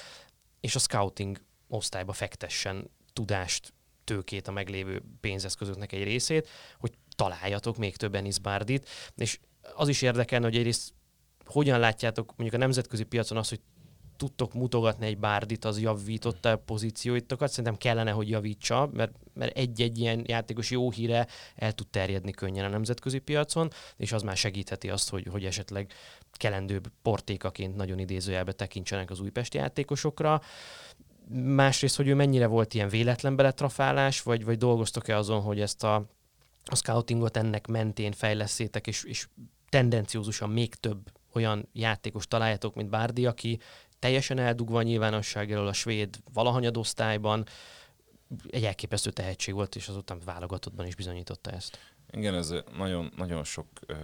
[0.61, 3.73] és a scouting osztályba fektessen tudást,
[4.05, 9.39] tőkét, a meglévő pénzeszközöknek egy részét, hogy találjatok még több Enis Bardit, és
[9.75, 10.95] az is érdekelne, hogy egyrészt
[11.45, 13.61] hogyan látjátok mondjuk a nemzetközi piacon azt, hogy
[14.17, 17.49] tudtok mutogatni egy bárdit, az javította a pozícióitokat.
[17.49, 22.65] Szerintem kellene, hogy javítsa, mert, mert egy-egy ilyen játékos jó híre el tud terjedni könnyen
[22.65, 25.93] a nemzetközi piacon, és az már segítheti azt, hogy, hogy esetleg
[26.33, 30.41] kelendőbb portékaként nagyon idézőjelbe tekintsenek az újpesti játékosokra.
[31.35, 35.95] Másrészt, hogy ő mennyire volt ilyen véletlen beletrafálás, vagy, vagy dolgoztok-e azon, hogy ezt a,
[36.65, 39.29] a scoutingot ennek mentén fejleszétek, és, és
[39.69, 43.59] tendenciózusan még több olyan játékos találjátok, mint Bárdi, aki
[43.99, 47.47] teljesen eldugva a nyilvánosság elől a svéd valahanyadosztályban,
[48.51, 51.79] egy elképesztő tehetség volt, és azután válogatottban is bizonyította ezt.
[52.11, 53.95] Igen, ez nagyon, nagyon sok ö,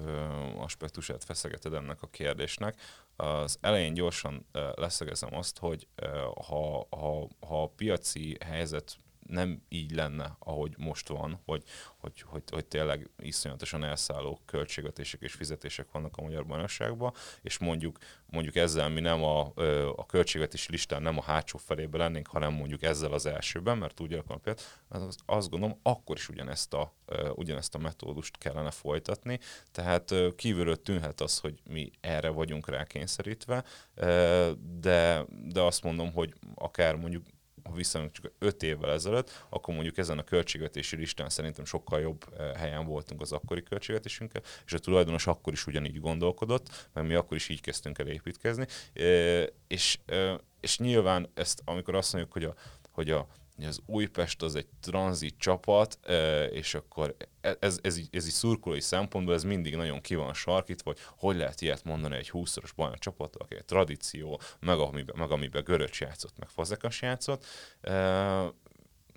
[0.57, 2.81] aspektusát feszegeted ennek a kérdésnek.
[3.17, 6.07] Az elején gyorsan ö, leszögezem azt, hogy ö,
[6.47, 11.63] ha, ha, ha a piaci helyzet nem így lenne, ahogy most van, hogy,
[11.97, 17.99] hogy, hogy, hogy tényleg iszonyatosan elszálló költségvetések és fizetések vannak a magyar bajnokságban, és mondjuk,
[18.27, 19.53] mondjuk ezzel mi nem a,
[19.97, 24.13] a költségvetési listán nem a hátsó felébe lennénk, hanem mondjuk ezzel az elsőben, mert úgy
[24.13, 26.95] alakulnak például, azt gondolom, akkor is ugyanezt a,
[27.35, 29.39] ugyanezt a metódust kellene folytatni,
[29.73, 33.65] tehát kívülről tűnhet az, hogy mi erre vagyunk rákényszerítve,
[34.81, 37.25] de, de azt mondom, hogy akár mondjuk
[37.65, 42.25] ha visszamegyünk csak 5 évvel ezelőtt, akkor mondjuk ezen a költségvetési listán szerintem sokkal jobb
[42.39, 47.15] eh, helyen voltunk az akkori költségvetésünkkel, és a tulajdonos akkor is ugyanígy gondolkodott, mert mi
[47.15, 52.33] akkor is így kezdtünk el építkezni, eh, és, eh, és nyilván ezt, amikor azt mondjuk,
[52.33, 52.55] hogy a,
[52.91, 53.27] hogy a
[53.67, 55.99] az Újpest az egy tranzit csapat,
[56.51, 60.35] és akkor e, ez, ez, így, ez így szurkolói szempontból ez mindig nagyon ki van
[60.35, 65.17] sarkítva, hogy hogy lehet ilyet mondani egy 20-szoros bajnok csapat, aki egy tradíció, meg amiben,
[65.19, 67.45] meg amiben Göröcs játszott, meg Fazekas játszott.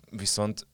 [0.10, 0.68] Viszont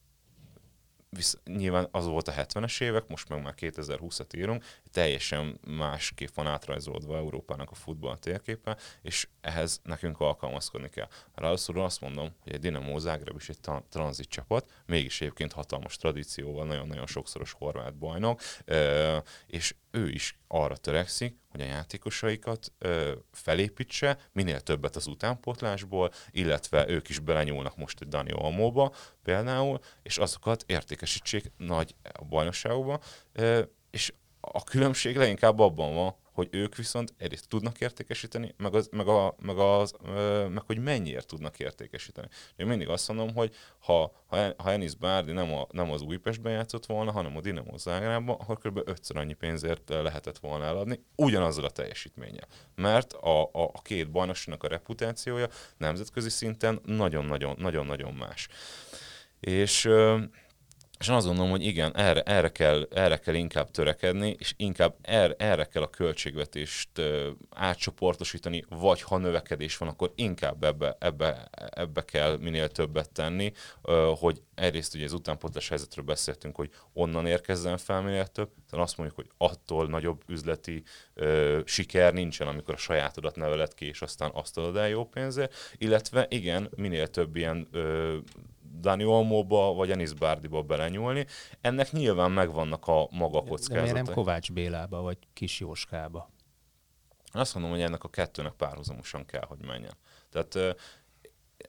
[1.09, 6.47] visz, nyilván az volt a 70-es évek, most meg már 2020-at írunk, teljesen másképp van
[6.47, 11.07] átrajzolódva Európának a futball térképe, és ehhez nekünk alkalmazkodni kell.
[11.35, 16.65] Ráadásul azt mondom, hogy egy Dinamo Zágráb is egy tranzit csapat, mégis egyébként hatalmas tradícióval,
[16.65, 18.41] nagyon-nagyon sokszoros horvát bajnok,
[19.47, 26.89] és ő is arra törekszik, hogy a játékosaikat ö, felépítse, minél többet az utánpótlásból, illetve
[26.89, 31.95] ők is belenyúlnak most egy Dani Olmóba például, és azokat értékesítsék nagy
[32.29, 32.99] bajnokságokba,
[33.91, 34.13] és
[34.51, 39.35] a különbség leginkább abban van, hogy ők viszont egyrészt tudnak értékesíteni, meg, az, meg, a,
[39.41, 39.93] meg, az,
[40.49, 42.27] meg hogy mennyiért tudnak értékesíteni.
[42.55, 44.11] Én mindig azt mondom, hogy ha,
[44.57, 48.57] ha, Enis Bárdi nem, a, nem az Újpestben játszott volna, hanem a Dinamo Zágrában, akkor
[48.57, 48.81] kb.
[48.85, 52.47] ötször annyi pénzért lehetett volna eladni, ugyanazzal a teljesítménnyel.
[52.75, 58.47] Mert a, a, a két bajnokságnak a reputációja nemzetközi szinten nagyon-nagyon más.
[59.39, 59.89] És
[60.99, 65.33] és azt gondolom, hogy igen, erre, erre, kell, erre kell inkább törekedni, és inkább erre,
[65.37, 72.05] erre kell a költségvetést ö, átcsoportosítani, vagy ha növekedés van, akkor inkább ebbe, ebbe, ebbe
[72.05, 77.77] kell minél többet tenni, ö, hogy egyrészt ugye az utánpontos helyzetről beszéltünk, hogy onnan érkezzen
[77.77, 80.83] fel minél több, tehát azt mondjuk, hogy attól nagyobb üzleti
[81.13, 85.55] ö, siker nincsen, amikor a sajátodat neveled ki, és aztán azt adod el jó pénzért,
[85.77, 88.17] illetve igen, minél több ilyen ö,
[88.79, 91.25] Dani Olmóba vagy Enis Bárdiba belenyúlni.
[91.61, 93.93] Ennek nyilván megvannak a maga kockázatai.
[93.93, 96.29] De nem Kovács Bélába vagy Kis Jóskába?
[97.31, 99.93] Azt mondom, hogy ennek a kettőnek párhuzamosan kell, hogy menjen.
[100.29, 100.77] Tehát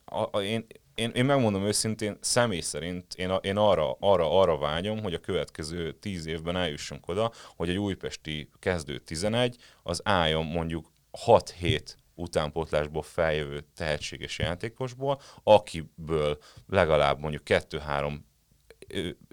[0.04, 4.58] a, a, én, én, én megmondom őszintén, személy szerint én, a, én arra, arra, arra
[4.58, 10.44] vágyom, hogy a következő tíz évben eljussunk oda, hogy egy újpesti kezdő 11 az álljon
[10.44, 10.92] mondjuk
[11.26, 11.80] 6-7
[12.20, 18.28] utánpótlásból feljövő tehetséges játékosból, akiből legalább mondjuk kettő-három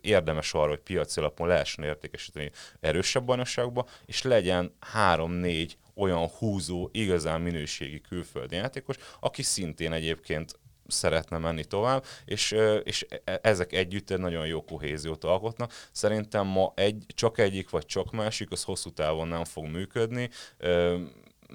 [0.01, 7.41] érdemes arra, hogy piaci alapon lehessen értékesíteni erősebb bajnokságba, és legyen három-négy olyan húzó, igazán
[7.41, 14.19] minőségi külföldi játékos, aki szintén egyébként szeretne menni tovább, és, és e, ezek együtt egy
[14.19, 15.73] nagyon jó kohéziót alkotnak.
[15.91, 20.29] Szerintem ma egy, csak egyik vagy csak másik, az hosszú távon nem fog működni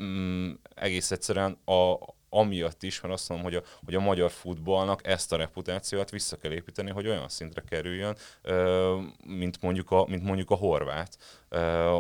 [0.01, 1.97] mm, egész egyszerűen a,
[2.35, 6.37] amiatt is, mert azt mondom, hogy a, hogy a magyar futballnak ezt a reputációt vissza
[6.37, 8.17] kell építeni, hogy olyan szintre kerüljön,
[9.27, 11.19] mint mondjuk a, mint mondjuk a horvát,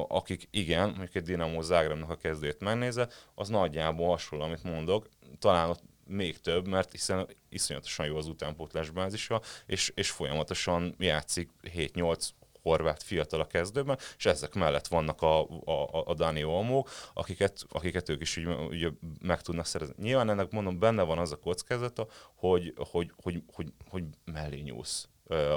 [0.08, 5.08] akik igen, mondjuk egy Dinamo Zágrábnak a kezdőjét megnézze, az nagyjából hasonló, amit mondok,
[5.38, 11.50] talán ott még több, mert hiszen iszonyatosan jó az utánpótlás bázisa, és, és folyamatosan játszik
[11.62, 12.28] 7-8
[12.62, 18.08] horvát fiatal a kezdőben, és ezek mellett vannak a, a, a Dani Olmók, akiket, akiket
[18.08, 19.94] ők is úgy, úgy meg tudnak szerezni.
[19.98, 25.08] Nyilván ennek mondom, benne van az a kockázata, hogy, hogy, hogy, hogy, hogy mellé nyúlsz,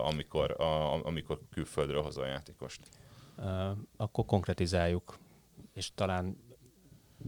[0.03, 0.55] amikor,
[1.03, 2.79] amikor külföldről hozol a játékost.
[3.97, 5.17] Akkor konkretizáljuk,
[5.73, 6.43] és talán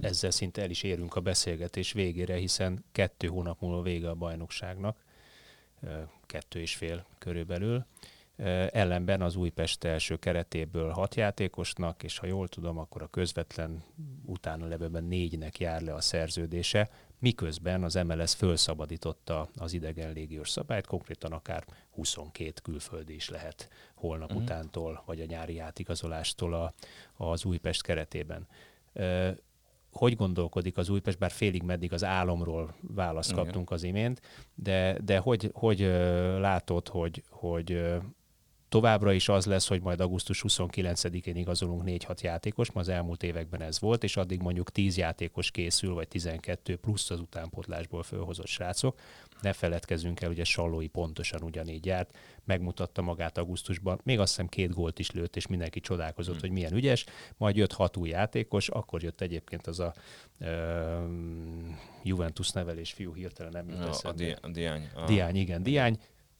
[0.01, 5.03] ezzel szinte el is érünk a beszélgetés végére, hiszen kettő hónap múlva vége a bajnokságnak,
[6.25, 7.85] kettő és fél körülbelül.
[8.71, 13.83] Ellenben az Újpest első keretéből hat játékosnak, és ha jól tudom, akkor a közvetlen
[14.25, 20.87] utána levőben négynek jár le a szerződése, miközben az MLS felszabadította az idegen légiós szabályt,
[20.87, 24.43] konkrétan akár 22 külföldi is lehet holnap uh-huh.
[24.43, 26.73] utántól, vagy a nyári átigazolástól a,
[27.23, 28.47] az Újpest keretében
[29.91, 34.21] hogy gondolkodik az Újpest, bár félig meddig az álomról választ kaptunk az imént,
[34.55, 35.79] de, de hogy, hogy
[36.39, 37.97] látod, hogy, hogy
[38.69, 43.61] továbbra is az lesz, hogy majd augusztus 29-én igazolunk 4-6 játékos, ma az elmúlt években
[43.61, 48.99] ez volt, és addig mondjuk 10 játékos készül, vagy 12 plusz az utánpotlásból fölhozott srácok.
[49.41, 54.73] Ne feledkezzünk el, ugye Sallói pontosan ugyanígy járt, megmutatta magát augusztusban, még azt hiszem két
[54.73, 56.41] gólt is lőtt, és mindenki csodálkozott, hmm.
[56.41, 57.05] hogy milyen ügyes,
[57.37, 59.93] majd jött hat új játékos, akkor jött egyébként az a
[60.39, 60.47] uh,
[62.03, 64.89] Juventus nevelés fiú hirtelen nem jut a, a, di- a Diány.
[64.95, 65.05] A...
[65.05, 65.99] Diány, igen, Diány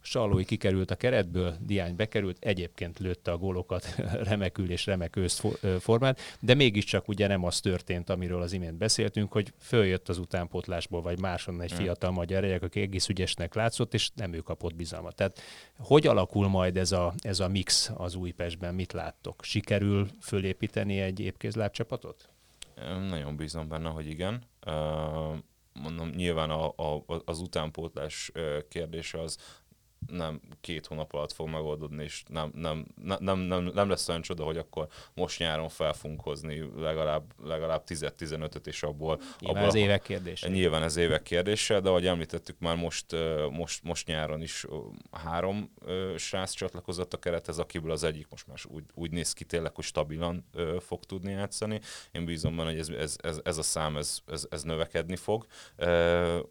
[0.10, 3.96] Sallói kikerült a keretből, Diány bekerült, egyébként lőtte a gólokat
[4.30, 5.20] remekül és remek
[5.80, 11.02] formát, de mégiscsak ugye nem az történt, amiről az imént beszéltünk, hogy följött az utánpotlásból,
[11.02, 15.16] vagy máson egy fiatal magyar gyerek, aki egész ügyesnek látszott, és nem ő kapott bizalmat.
[15.16, 15.42] Tehát
[15.78, 19.44] hogy alakul majd ez a, ez a mix az Újpestben, mit láttok?
[19.44, 22.30] Sikerül fölépíteni egy épkézlábcsapatot?
[23.10, 24.44] Nagyon bízom benne, hogy igen.
[25.74, 28.32] mondom, nyilván a, a, az utánpótlás
[28.70, 29.38] kérdése az
[30.10, 32.86] nem két hónap alatt fog megoldódni, és nem, nem,
[33.20, 37.84] nem, nem, nem lesz olyan csoda, hogy akkor most nyáron fel fogunk hozni legalább, legalább
[37.88, 39.20] 10-15-öt, és abból...
[39.40, 40.48] Nyilván abból, ez évek kérdése.
[40.50, 43.06] Nyilván ez évek kérdése, de ahogy említettük már most,
[43.52, 44.66] most, most nyáron is
[45.12, 45.74] három
[46.18, 49.84] srác csatlakozott a kerethez, akiből az egyik most már úgy, úgy néz ki tényleg, hogy
[49.84, 50.46] stabilan
[50.80, 51.80] fog tudni játszani.
[52.12, 55.46] Én bízom benne, hogy ez, ez, ez, ez a szám ez, ez, ez növekedni fog,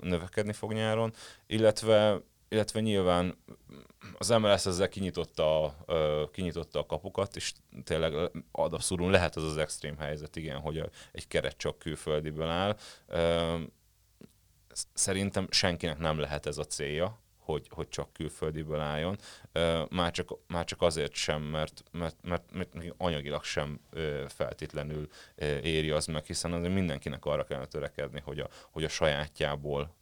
[0.00, 1.12] növekedni fog nyáron,
[1.46, 2.20] illetve
[2.56, 3.38] illetve nyilván
[4.18, 5.76] az MLS ezzel kinyitotta,
[6.32, 7.52] kinyitotta a kapukat, és
[7.84, 12.76] tényleg ad abszolút lehet az az extrém helyzet, igen, hogy egy keret csak külföldiből áll.
[14.92, 19.18] Szerintem senkinek nem lehet ez a célja, hogy, hogy csak külföldiből álljon.
[19.90, 23.80] Már csak, már csak azért sem, mert, mert, mert, mert anyagilag sem
[24.28, 25.08] feltétlenül
[25.62, 29.96] éri az meg, hiszen azért mindenkinek arra kellene törekedni, hogy a, hogy a sajátjából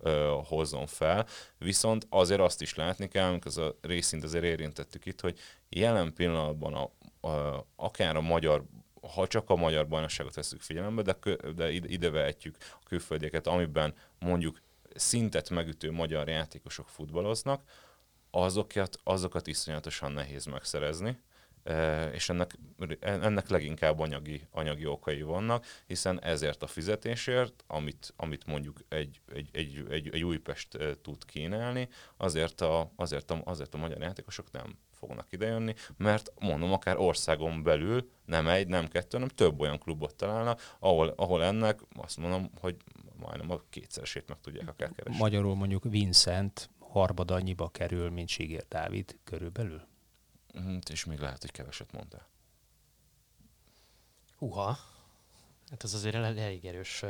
[0.45, 1.27] hozzon fel.
[1.59, 5.39] Viszont azért azt is látni kell, amikor az a részint azért érintettük itt, hogy
[5.69, 6.91] jelen pillanatban a,
[7.29, 8.65] a, akár a magyar
[9.15, 11.17] ha csak a magyar bajnokságot veszük figyelembe, de,
[11.55, 14.61] de ide vehetjük a külföldieket, amiben mondjuk
[14.95, 17.63] szintet megütő magyar játékosok futballoznak,
[18.31, 21.19] azokat, azokat iszonyatosan nehéz megszerezni,
[21.63, 22.59] e, és ennek,
[23.01, 29.49] ennek leginkább anyagi, anyagi okai vannak, hiszen ezért a fizetésért, amit, amit mondjuk egy, egy,
[29.53, 34.51] egy, egy, egy Újpest e, tud kínálni, azért a, azért, a, azért a magyar játékosok
[34.51, 39.79] nem fognak idejönni, mert mondom, akár országon belül nem egy, nem kettő, hanem több olyan
[39.79, 42.77] klubot találnak, ahol, ahol ennek azt mondom, hogy
[43.17, 45.19] majdnem a kétszeresét meg tudják akár keresni.
[45.19, 49.83] Magyarul mondjuk Vincent harmad annyiba kerül, mint Sigér Dávid körülbelül?
[50.59, 52.29] Mm, és még lehet, hogy keveset mondtál.
[54.39, 54.79] Huha,
[55.71, 57.05] hát ez azért elég erős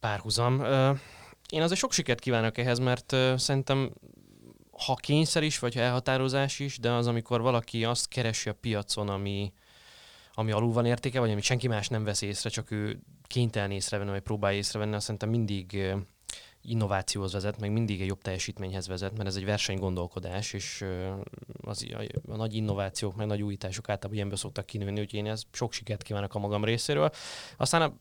[0.00, 0.60] párhuzam.
[1.48, 3.92] Én azért sok sikert kívánok ehhez, mert szerintem
[4.86, 9.08] ha kényszer is, vagy ha elhatározás is, de az, amikor valaki azt keresi a piacon,
[9.08, 9.52] ami,
[10.40, 14.10] ami alul van értéke, vagy amit senki más nem vesz észre, csak ő kénytelen észrevenni,
[14.10, 15.94] vagy próbálja észrevenni, azt szerintem mindig
[16.62, 20.84] innovációhoz vezet, meg mindig egy jobb teljesítményhez vezet, mert ez egy versenygondolkodás, és
[21.60, 21.86] az,
[22.28, 26.02] a, nagy innovációk, meg nagy újítások általában ilyenből szoktak kinőni, úgyhogy én ez sok sikert
[26.02, 27.10] kívánok a magam részéről.
[27.56, 27.92] Aztán a,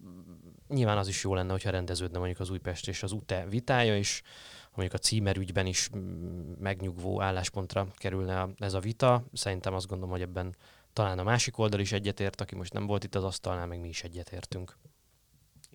[0.68, 4.22] nyilván az is jó lenne, hogyha rendeződne mondjuk az Újpest és az UTE vitája, és
[4.76, 5.90] mondjuk a címerügyben is
[6.60, 9.24] megnyugvó álláspontra kerülne ez a vita.
[9.34, 10.56] Szerintem azt gondolom, hogy ebben
[11.00, 13.88] talán a másik oldal is egyetért, aki most nem volt itt az asztalnál, meg mi
[13.88, 14.78] is egyetértünk.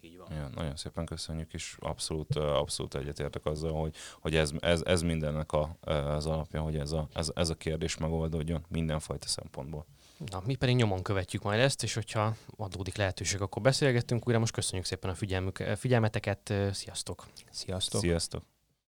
[0.01, 0.37] Így van.
[0.37, 5.53] Ja, nagyon szépen köszönjük, és abszolút, abszolút egyetértek azzal, hogy, hogy ez, ez, ez mindennek
[5.53, 9.87] a, az alapja, hogy ez a, ez, ez a kérdés megoldódjon mindenfajta szempontból.
[10.31, 14.39] Na, mi pedig nyomon követjük majd ezt, és hogyha adódik lehetőség, akkor beszélgettünk újra.
[14.39, 16.53] Most köszönjük szépen a figyelmük, figyelmeteket.
[16.73, 17.27] Sziasztok!
[17.51, 18.01] Sziasztok!
[18.01, 18.54] Sziasztok!